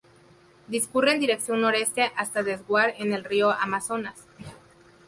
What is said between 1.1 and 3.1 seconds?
en dirección noreste hasta desaguar